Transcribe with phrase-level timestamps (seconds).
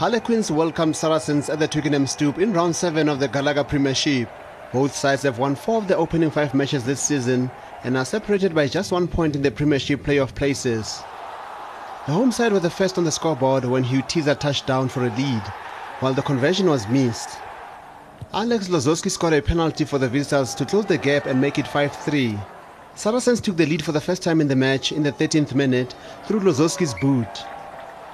[0.00, 4.30] Harlequins welcomed Saracens at the Twickenham Stoop in round 7 of the Gallagher Premiership.
[4.72, 7.50] Both sides have won four of the opening five matches this season
[7.84, 11.02] and are separated by just one point in the Premiership playoff places.
[12.06, 15.00] The home side were the first on the scoreboard when Hugh Teaser touched down for
[15.00, 15.42] a lead,
[15.98, 17.36] while the conversion was missed.
[18.32, 21.66] Alex Lozowski scored a penalty for the visitors to close the gap and make it
[21.66, 22.42] 5-3.
[22.94, 25.94] Saracens took the lead for the first time in the match in the 13th minute
[26.26, 27.44] through Lozowski's boot.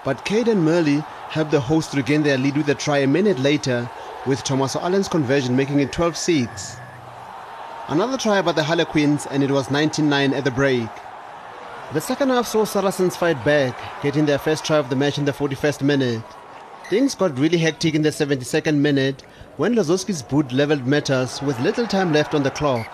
[0.06, 3.90] But Cadan Murley helped the hosts regain their lead with a try a minute later,
[4.24, 6.78] with Thomas Allan's conversion making it 12-6.
[7.88, 10.88] Another try by the Harlequins and it was 19-9 at the break.
[11.92, 15.24] The second half saw Saracens fight back, getting their first try of the match in
[15.24, 16.22] the 41st minute.
[16.88, 19.22] Things got really hectic in the 72nd minute
[19.56, 22.86] when Lozowski's boot leveled matters with little time left on the clock.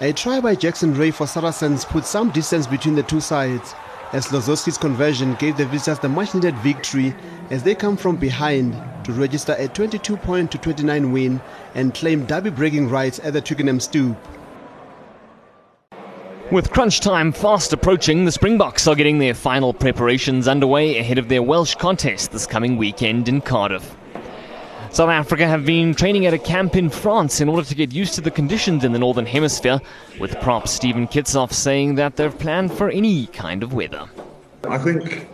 [0.00, 3.74] A try by Jackson Wray for Saracens put some distance between the two sides,
[4.14, 7.12] as Lozowski's conversion gave the visitors the much needed victory
[7.50, 8.72] as they come from behind
[9.04, 11.40] to register a 22 point to 29 win
[11.74, 14.16] and claim derby breaking rights at the Twickenham Stoop.
[16.52, 21.28] With crunch time fast approaching, the Springboks are getting their final preparations underway ahead of
[21.28, 23.96] their Welsh contest this coming weekend in Cardiff.
[24.94, 28.14] South Africa have been training at a camp in France in order to get used
[28.14, 29.80] to the conditions in the Northern Hemisphere,
[30.20, 34.06] with prop Steven Kitshoff saying that they've planned for any kind of weather.
[34.68, 35.28] I think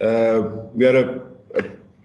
[0.00, 1.20] uh, we had a,
[1.54, 1.64] a,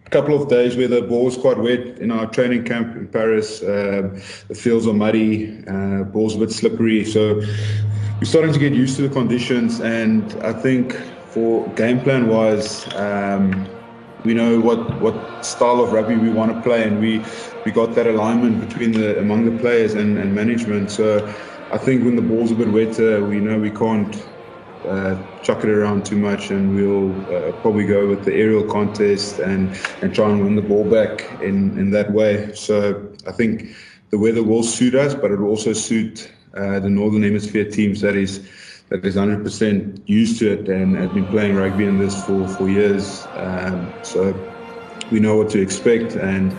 [0.09, 3.63] couple of days where the ball was quite wet in our training camp in Paris.
[3.63, 4.19] Uh,
[4.50, 8.97] the fields are muddy, uh, ball's a bit slippery, so we're starting to get used
[8.97, 9.80] to the conditions.
[9.80, 10.95] And I think
[11.28, 13.69] for game plan wise, um,
[14.23, 17.25] we know what, what style of rugby we want to play, and we
[17.66, 20.92] we got that alignment between the among the players and, and management.
[20.92, 21.25] So
[21.72, 24.16] I think when the ball's a bit wetter, we know we can't
[24.88, 29.40] uh, chuck it around too much, and we'll uh, probably go with the aerial contest
[29.40, 32.53] and and try and win the ball back in in that way.
[32.53, 33.75] So I think
[34.09, 38.01] the weather will suit us, but it will also suit uh, the northern hemisphere teams.
[38.01, 38.40] That is
[38.89, 42.67] that is 100% used to it and have been playing rugby in this for, for
[42.67, 43.27] years.
[43.35, 44.33] Um, so
[45.11, 46.51] we know what to expect and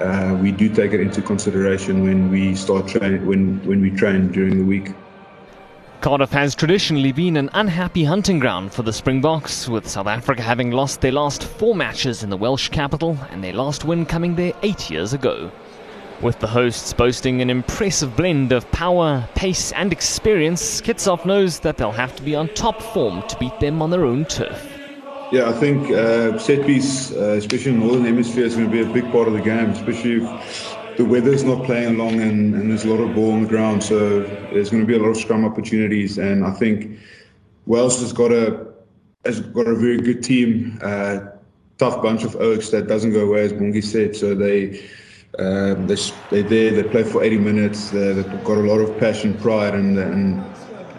[0.00, 4.32] uh, we do take it into consideration when we start training, when, when we train
[4.32, 4.92] during the week.
[6.00, 10.70] Cardiff has traditionally been an unhappy hunting ground for the Springboks, with South Africa having
[10.70, 14.52] lost their last four matches in the Welsh capital and their last win coming there
[14.62, 15.50] eight years ago.
[16.24, 21.76] With the hosts boasting an impressive blend of power, pace, and experience, Kitshoff knows that
[21.76, 24.66] they'll have to be on top form to beat them on their own turf.
[25.30, 28.72] Yeah, I think uh, set piece, uh, especially in the Northern Hemisphere, is going to
[28.72, 32.54] be a big part of the game, especially if the weather's not playing along and,
[32.54, 33.84] and there's a lot of ball on the ground.
[33.84, 36.16] So there's going to be a lot of scrum opportunities.
[36.16, 37.00] And I think
[37.66, 38.66] Wales has got a,
[39.26, 41.18] has got a very good team, uh,
[41.76, 44.16] tough bunch of oaks that doesn't go away, as Bongi said.
[44.16, 44.82] So they
[45.38, 45.96] um, they,
[46.30, 49.98] they're there, they play for 80 minutes, they've got a lot of passion, pride, and,
[49.98, 50.40] and,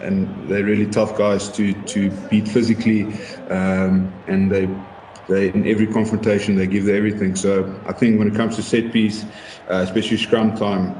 [0.02, 3.04] and they're really tough guys to, to beat physically.
[3.48, 4.68] Um, and they,
[5.28, 7.34] they, in every confrontation, they give everything.
[7.34, 9.24] So I think when it comes to set piece,
[9.70, 10.94] uh, especially scrum time,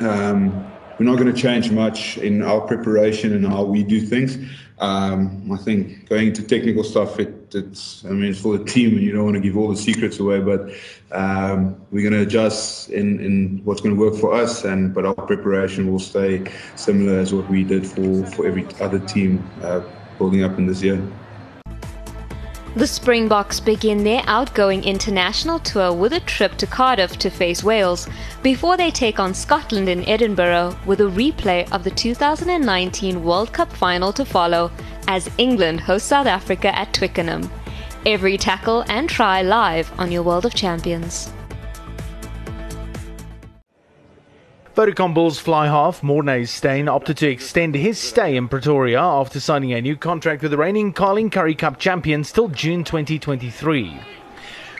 [0.00, 4.36] um, we're not going to change much in our preparation and how we do things.
[4.80, 8.90] Um, I think going into technical stuff, it, it's I mean it's for the team,
[8.90, 10.40] and you don't want to give all the secrets away.
[10.40, 10.70] But
[11.12, 15.04] um, we're going to adjust in, in what's going to work for us, and but
[15.04, 16.44] our preparation will stay
[16.76, 19.80] similar as what we did for for every other team uh,
[20.18, 21.00] building up in this year.
[22.76, 28.08] The Springboks begin their outgoing international tour with a trip to Cardiff to face Wales
[28.44, 33.72] before they take on Scotland in Edinburgh with a replay of the 2019 World Cup
[33.72, 34.70] final to follow
[35.10, 37.50] as England hosts South Africa at Twickenham.
[38.06, 41.32] Every tackle and try live on your World of Champions.
[44.76, 49.72] Vodacom Bulls fly half Morné Steyn opted to extend his stay in Pretoria after signing
[49.72, 53.98] a new contract with the reigning Carling Currie Cup champions till June 2023.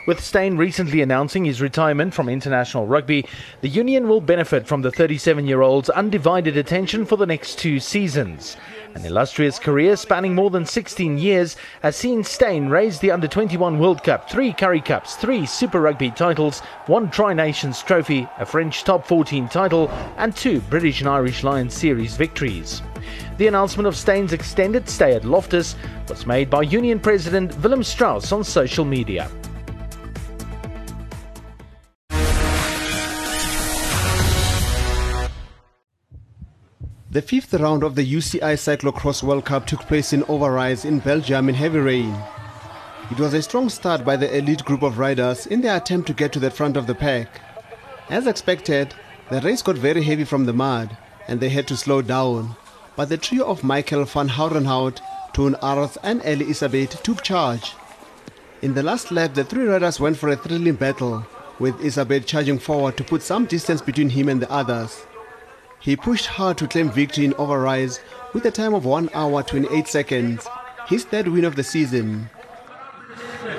[0.07, 3.23] With Steyn recently announcing his retirement from international rugby,
[3.61, 7.79] the Union will benefit from the 37 year old's undivided attention for the next two
[7.79, 8.57] seasons.
[8.93, 13.79] An illustrious career spanning more than 16 years has seen Steyn raise the Under 21
[13.79, 18.83] World Cup, three Currie Cups, three Super Rugby titles, one Tri Nations trophy, a French
[18.83, 22.81] Top 14 title, and two British and Irish Lions Series victories.
[23.37, 25.75] The announcement of Steyn's extended stay at Loftus
[26.09, 29.31] was made by Union President Willem Strauss on social media.
[37.11, 41.49] The fifth round of the UCI Cyclocross World Cup took place in Overijse in Belgium
[41.49, 42.15] in heavy rain.
[43.11, 46.13] It was a strong start by the elite group of riders in their attempt to
[46.13, 47.41] get to the front of the pack.
[48.09, 48.95] As expected,
[49.29, 50.95] the race got very heavy from the mud
[51.27, 52.55] and they had to slow down.
[52.95, 55.01] But the trio of Michael Vanthourenhout,
[55.33, 57.73] Toon Aerts and Eli Iserbyt took charge.
[58.61, 61.25] In the last lap, the three riders went for a thrilling battle,
[61.59, 65.05] with Iserbyt charging forward to put some distance between him and the others.
[65.81, 67.99] He pushed hard to claim victory in Overijse
[68.33, 70.47] with a time of 1 hour 28 seconds,
[70.87, 72.29] his third win of the season.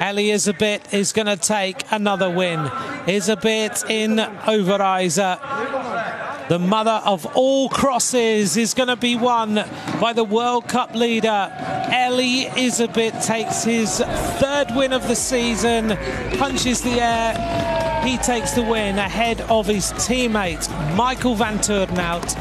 [0.01, 2.61] Eli Iserbyt is going to take another win.
[3.07, 6.49] Iserbyt in Overijse.
[6.49, 9.65] The mother of all crosses is going to be won
[10.01, 11.51] by the World Cup leader.
[11.89, 15.97] Eli Iserbyt takes his third win of the season,
[16.39, 17.72] punches the air.
[18.05, 22.35] He takes the win ahead of his teammate, Michael Vanthourenhout.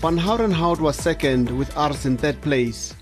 [0.00, 2.94] Van Houdenhout was second with Aerts in third place.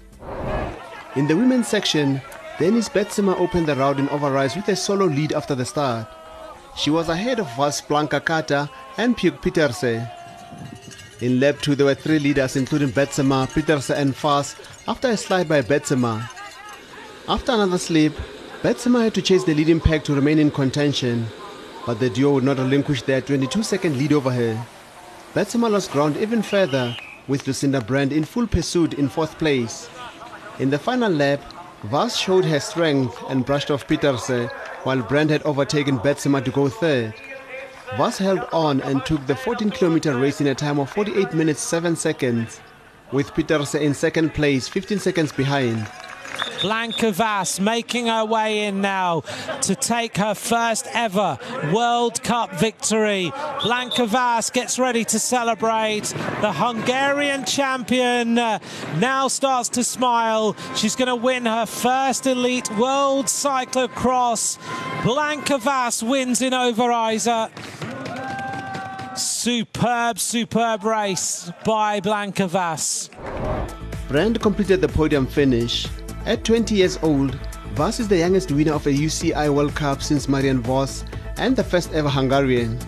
[1.15, 2.21] In the women's section,
[2.59, 6.09] Denise Betsema opened the round in Overijse with a solo lead after the start.
[6.77, 8.69] She was ahead of Vas Blanka Kata
[8.99, 10.11] and Puk Pieterse.
[11.21, 14.57] In lap 2 there were three leaders including Betsema, Pieterse and Vas
[14.89, 16.29] after a slide by Betsema.
[17.29, 18.13] After another slip,
[18.65, 21.27] Betsema had to chase the leading pack to remain in contention,
[21.85, 24.67] but the duo would not relinquish their 22 second lead over her.
[25.35, 26.97] Betsema lost ground even further
[27.29, 29.91] with Lucinda Brand in full pursuit in fourth place.
[30.61, 31.43] In the final lap,
[31.83, 34.49] Vas showed her strength and brushed off Pieterse,
[34.85, 37.13] while Brand had overtaken Betsema to go third.
[37.99, 41.61] Vas held on and took the 14 kilometer race in a time of 48 minutes
[41.61, 42.63] 7 seconds,
[43.13, 45.87] with Pieterse in second place, 15 seconds behind.
[46.65, 49.21] Blanka Vas making her way in now
[49.61, 51.39] to take her first ever
[51.75, 53.31] World Cup victory.
[53.61, 56.05] Blanka Vas gets ready to celebrate.
[56.41, 58.61] The Hungarian champion uh,
[58.99, 60.57] now starts to smile.
[60.75, 64.57] She's going to win her first elite World Cyclocross.
[65.03, 67.51] Blanka Vas wins in Overijse.
[69.19, 73.11] Superb, superb race by Blanka Vas.
[74.09, 75.87] Brand completed the podium finish.
[76.27, 77.35] At 20 years old,
[77.75, 81.05] Vas is the youngest winner of a UCI World Cup since Marianne Vos
[81.37, 82.79] and the first ever Hungarian.